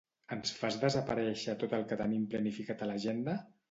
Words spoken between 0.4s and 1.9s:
fas desaparèixer tot el